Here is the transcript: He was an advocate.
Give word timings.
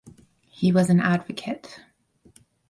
He 0.49 0.71
was 0.71 0.89
an 0.89 0.99
advocate. 0.99 1.79